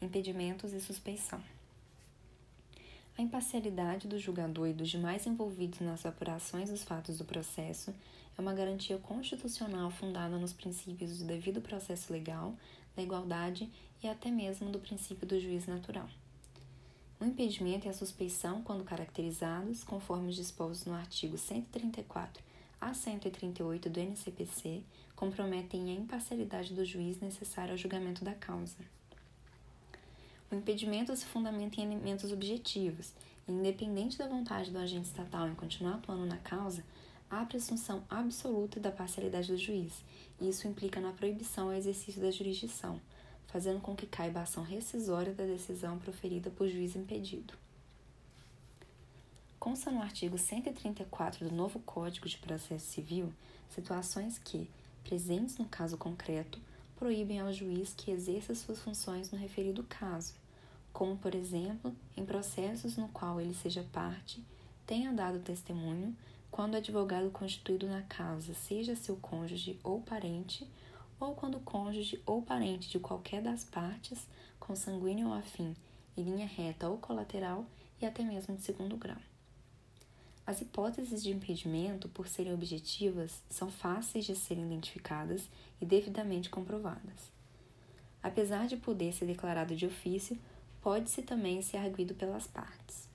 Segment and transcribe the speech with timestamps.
[0.00, 1.42] impedimentos e suspeição.
[3.18, 7.94] A imparcialidade do julgador e dos demais envolvidos nas apurações dos fatos do processo
[8.36, 12.54] é uma garantia constitucional fundada nos princípios do devido processo legal,
[12.96, 13.70] da igualdade
[14.02, 16.08] e até mesmo do princípio do juiz natural.
[17.20, 22.42] O impedimento e a suspeição, quando caracterizados, conforme os dispostos no artigo 134
[22.80, 24.82] a 138 do NCPC,
[25.14, 28.78] comprometem a imparcialidade do juiz necessário ao julgamento da causa.
[30.50, 33.12] O impedimento se fundamenta em elementos objetivos,
[33.46, 36.82] e independente da vontade do agente estatal em continuar atuando na causa,
[37.30, 40.02] há a presunção absoluta da parcialidade do juiz,
[40.40, 43.00] e isso implica na proibição ao exercício da jurisdição,
[43.46, 47.54] fazendo com que caiba a ação rescisória da decisão proferida por juiz impedido.
[49.60, 53.32] Consta no artigo 134 do novo Código de Processo Civil
[53.68, 54.68] situações que,
[55.04, 56.58] presentes no caso concreto,
[57.00, 60.34] proíbem ao juiz que exerça suas funções no referido caso,
[60.92, 64.44] como, por exemplo, em processos no qual ele seja parte,
[64.86, 66.14] tenha dado testemunho,
[66.50, 70.68] quando o advogado constituído na causa seja seu cônjuge ou parente,
[71.18, 75.74] ou quando cônjuge ou parente de qualquer das partes, consanguíneo ou afim,
[76.14, 77.64] em linha reta ou colateral
[77.98, 79.29] e até mesmo de segundo grau.
[80.50, 85.48] As hipóteses de impedimento, por serem objetivas, são fáceis de serem identificadas
[85.80, 87.30] e devidamente comprovadas.
[88.20, 90.36] Apesar de poder ser declarado de ofício,
[90.82, 93.08] pode-se também ser arguído pelas partes.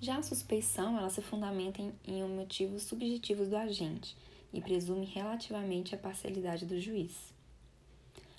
[0.00, 4.16] Já a suspeição, ela se fundamenta em, em motivos subjetivos do agente
[4.52, 7.34] e presume relativamente a parcialidade do juiz.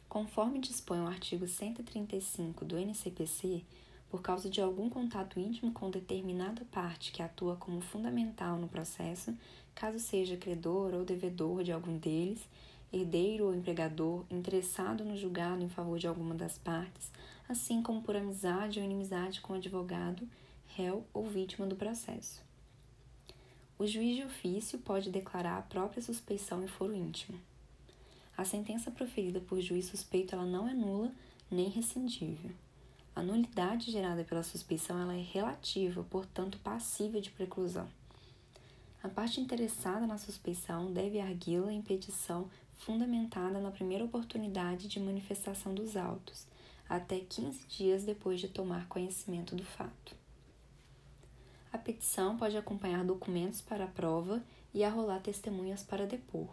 [0.08, 3.62] Conforme dispõe o artigo 135 do NCPC,
[4.10, 9.36] por causa de algum contato íntimo com determinada parte que atua como fundamental no processo,
[9.74, 12.48] caso seja credor ou devedor de algum deles,
[12.94, 17.12] herdeiro ou empregador interessado no julgado em favor de alguma das partes,
[17.48, 20.28] assim como por amizade ou inimizade com o advogado,
[20.68, 22.42] réu ou vítima do processo.
[23.78, 27.38] O juiz de ofício pode declarar a própria suspeição em foro íntimo.
[28.38, 31.12] A sentença proferida por juiz suspeito ela não é nula
[31.52, 32.52] nem rescindível.
[33.16, 37.88] A nulidade gerada pela suspeição ela é relativa, portanto passível de preclusão.
[39.02, 45.74] A parte interessada na suspeição deve arguí-la em petição fundamentada na primeira oportunidade de manifestação
[45.74, 46.46] dos autos,
[46.90, 50.14] até 15 dias depois de tomar conhecimento do fato.
[51.72, 54.44] A petição pode acompanhar documentos para a prova
[54.74, 56.50] e arrolar testemunhas para depor.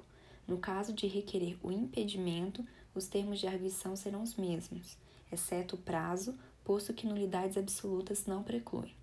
[0.46, 2.64] No caso de requerer o impedimento,
[2.94, 4.96] os termos de arguição serão os mesmos,
[5.32, 8.94] exceto o prazo, posto que nulidades absolutas não precluem.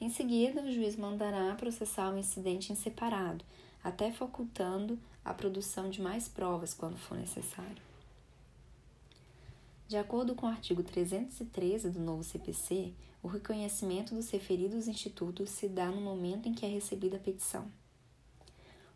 [0.00, 3.44] Em seguida, o juiz mandará processar o incidente em separado,
[3.84, 7.82] até facultando a produção de mais provas quando for necessário.
[9.86, 12.92] De acordo com o artigo 313 do novo CPC,
[13.22, 17.70] o reconhecimento dos referidos institutos se dá no momento em que é recebida a petição.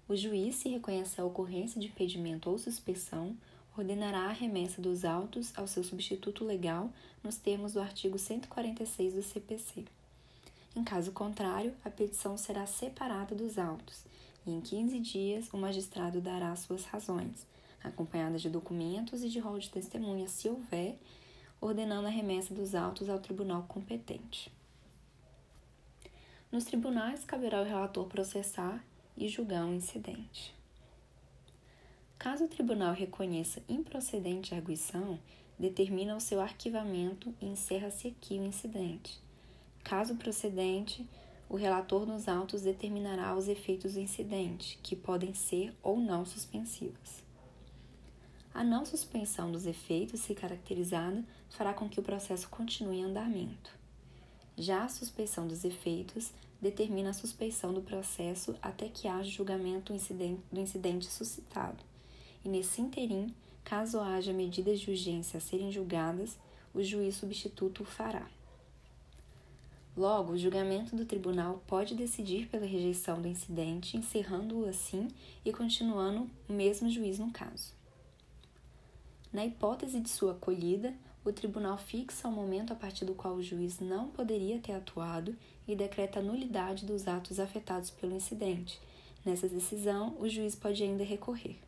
[0.09, 3.37] O juiz, se reconhecer a ocorrência de impedimento ou suspensão,
[3.77, 6.91] ordenará a remessa dos autos ao seu substituto legal
[7.23, 9.85] nos termos do artigo 146 do CPC.
[10.75, 14.05] Em caso contrário, a petição será separada dos autos
[14.47, 17.47] e, em 15 dias, o magistrado dará suas razões,
[17.83, 20.99] acompanhadas de documentos e de rol de testemunhas, se houver,
[21.61, 24.53] ordenando a remessa dos autos ao tribunal competente.
[26.51, 28.83] Nos tribunais, caberá ao relator processar
[29.17, 30.56] e julgar o um incidente.
[32.19, 35.19] Caso o tribunal reconheça improcedente a arguição,
[35.59, 39.21] determina o seu arquivamento e encerra-se aqui o incidente.
[39.84, 41.06] Caso procedente,
[41.49, 47.22] o relator nos autos determinará os efeitos do incidente, que podem ser ou não suspensivos.
[48.53, 53.71] A não suspensão dos efeitos, se caracterizada, fará com que o processo continue em andamento.
[54.56, 60.60] Já a suspensão dos efeitos determina a suspeição do processo até que haja julgamento do
[60.60, 61.84] incidente suscitado.
[62.47, 63.34] E nesse interim,
[63.65, 66.39] caso haja medidas de urgência a serem julgadas,
[66.72, 68.25] o juiz substituto o fará.
[69.97, 75.09] Logo, o julgamento do tribunal pode decidir pela rejeição do incidente, encerrando-o assim
[75.45, 77.72] e continuando o mesmo juiz no caso.
[79.33, 80.95] Na hipótese de sua acolhida,
[81.25, 85.34] o tribunal fixa o momento a partir do qual o juiz não poderia ter atuado
[85.66, 88.81] e decreta a nulidade dos atos afetados pelo incidente.
[89.25, 91.66] Nessa decisão, o juiz pode ainda recorrer.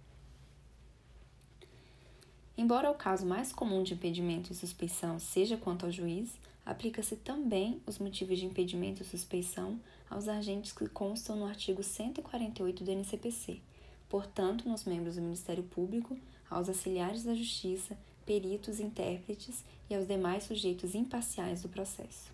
[2.58, 7.80] Embora o caso mais comum de impedimento e suspeição seja quanto ao juiz, aplica-se também
[7.86, 9.78] os motivos de impedimento e suspeição
[10.10, 13.60] aos agentes que constam no artigo 148 do NCPC,
[14.08, 16.18] portanto, nos membros do Ministério Público,
[16.50, 17.96] aos auxiliares da Justiça,
[18.26, 22.32] peritos, intérpretes e aos demais sujeitos imparciais do processo.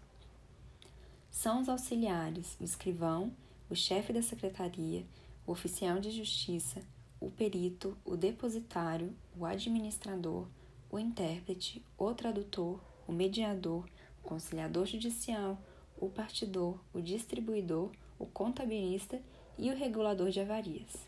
[1.30, 3.30] São os auxiliares, o escrivão,
[3.68, 5.04] o chefe da secretaria,
[5.46, 6.80] o oficial de justiça,
[7.24, 10.46] o perito, o depositário, o administrador,
[10.90, 12.78] o intérprete, o tradutor,
[13.08, 13.88] o mediador,
[14.22, 15.58] o conciliador judicial,
[15.96, 19.22] o partidor, o distribuidor, o contabilista
[19.58, 21.06] e o regulador de avarias.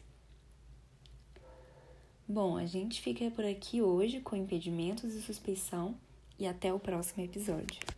[2.27, 5.95] Bom, a gente fica por aqui hoje com impedimentos e suspeição
[6.39, 7.96] e até o próximo episódio.